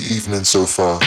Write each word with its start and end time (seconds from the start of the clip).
evening 0.00 0.44
so 0.44 0.66
far? 0.66 1.00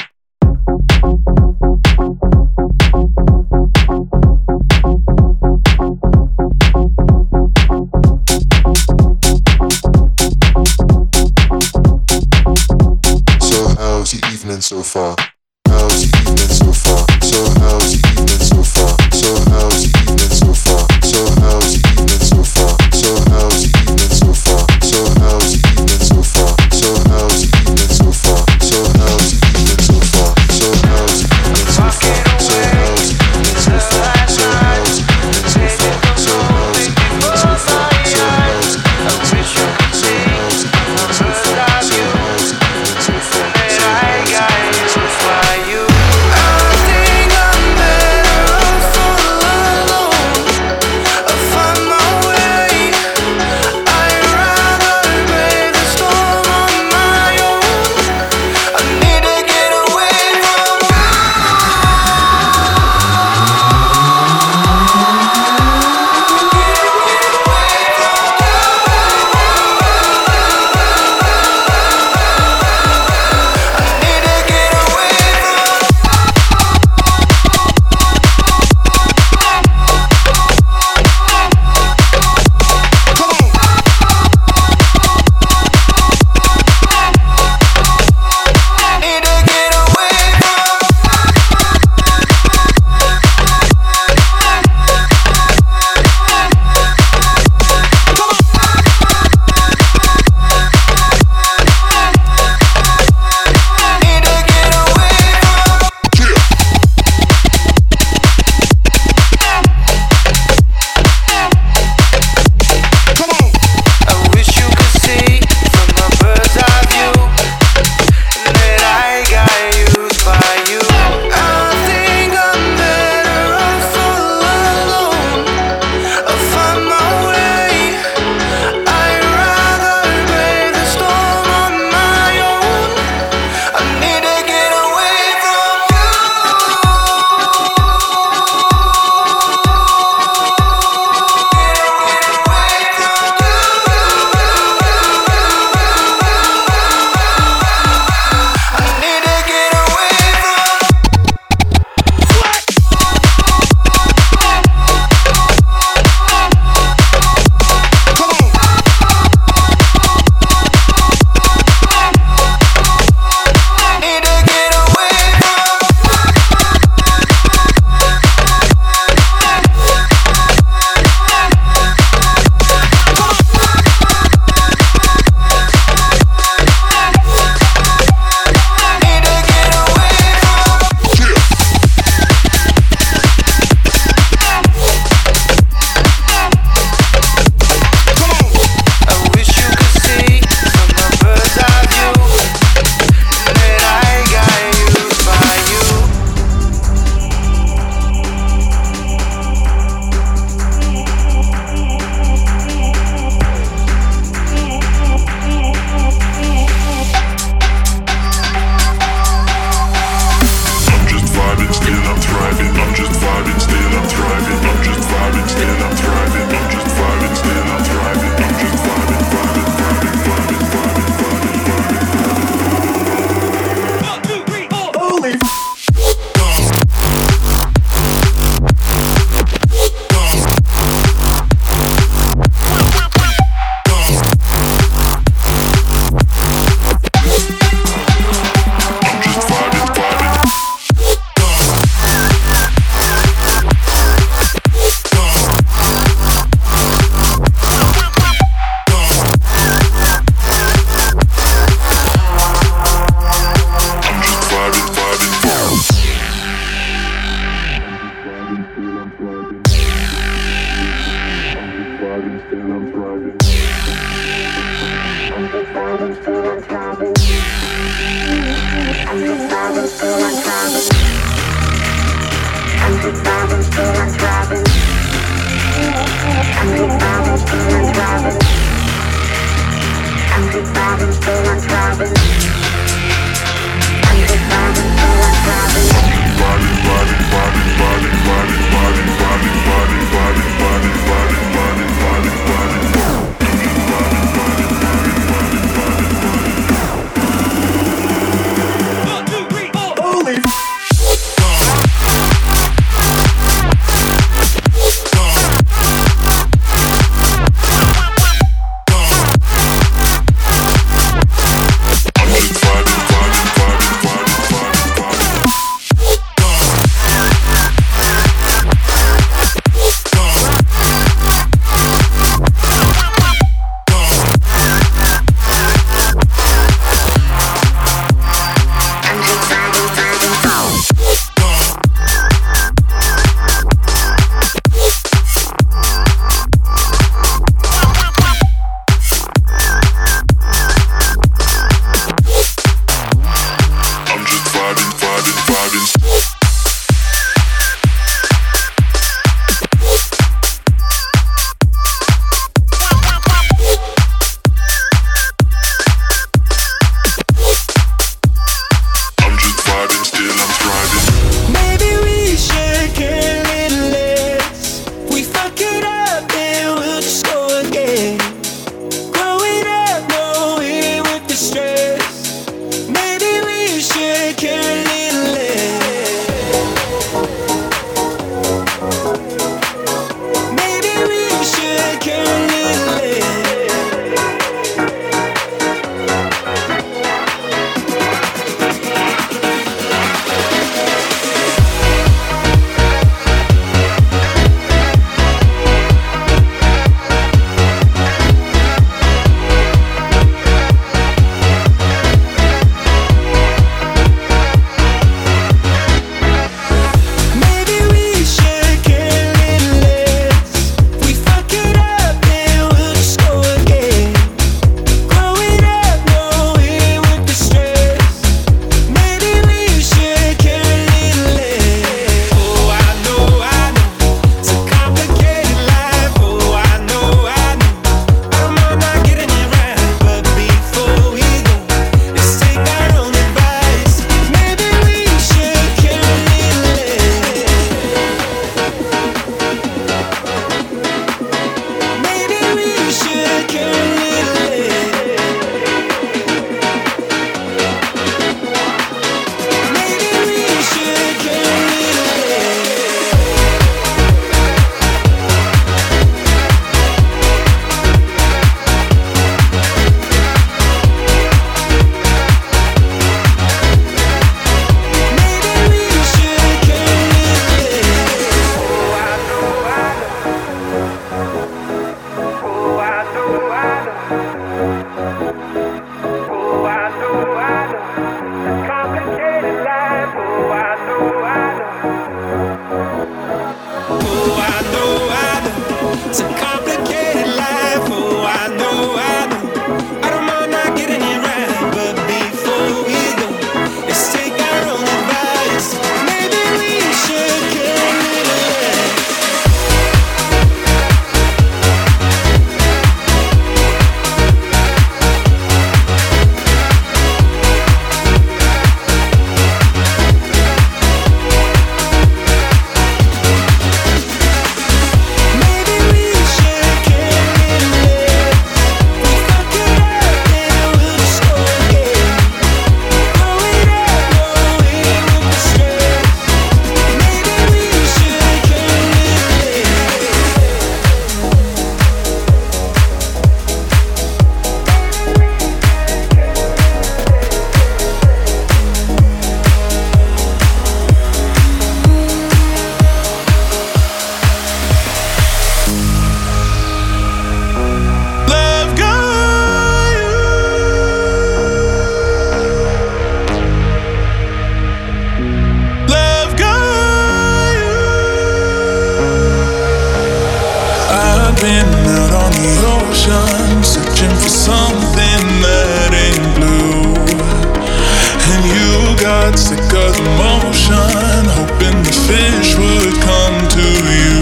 Toxica's 569.26 569.98
emotion, 569.98 571.26
hoping 571.34 571.82
the 571.82 571.92
fish 572.06 572.56
would 572.56 572.94
come 573.02 573.48
to 573.50 573.68
you. 573.90 574.22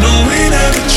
No, 0.00 0.26
we 0.26 0.48
never. 0.48 0.91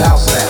Salsa. 0.00 0.49